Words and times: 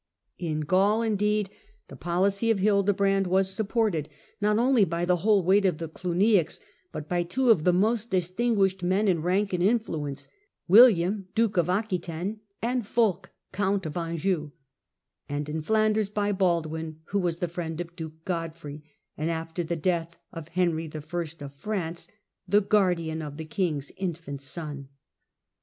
In 0.39 0.61
Gaul, 0.61 1.03
indeed, 1.03 1.51
the 1.87 1.95
policy 1.95 2.47
Digitized 2.47 2.49
by 2.49 2.49
VjOOQIC 2.49 2.49
Nicolas 2.49 2.49
11. 2.49 2.49
and 2.49 2.49
Alexander 2.49 2.49
11. 2.49 2.49
51 2.49 2.51
of 2.51 2.59
Hildebrand 2.63 3.27
was 3.27 3.53
supported, 3.53 4.09
not 4.41 4.57
only 4.57 4.85
by 4.85 5.05
the 5.05 5.15
wliole 5.17 5.43
weight 5.43 5.65
of 5.65 5.77
the 5.77 5.89
Clugniacs, 5.89 6.59
but 6.91 7.07
by 7.07 7.21
two 7.21 7.51
of 7.51 7.63
the 7.63 7.73
most 7.73 8.09
dis 8.09 8.31
tinguished 8.31 8.81
men 8.81 9.07
in 9.07 9.21
rank 9.21 9.53
and 9.53 9.61
influence— 9.61 10.27
William, 10.67 11.27
duke 11.35 11.57
of 11.57 11.69
Aquitaine, 11.69 12.39
and 12.63 12.83
Pulk, 12.83 13.29
count 13.51 13.85
of 13.85 13.95
Anjou— 13.95 14.49
and 15.29 15.47
in 15.47 15.61
Flan 15.61 15.93
ders 15.93 16.09
by 16.09 16.31
Baldwin, 16.31 17.01
who 17.09 17.19
was 17.19 17.37
the 17.37 17.47
friend 17.47 17.79
of 17.79 17.95
duke 17.95 18.25
Godfrey, 18.25 18.81
and 19.15 19.29
after 19.29 19.63
the 19.63 19.75
death 19.75 20.17
of 20.33 20.47
Henry 20.47 20.89
I. 20.91 20.97
of 20.97 21.53
France 21.53 22.07
the 22.47 22.61
guardian 22.61 23.21
of 23.21 23.37
the 23.37 23.45
king's 23.45 23.91
infant 23.97 24.41
son. 24.41 24.87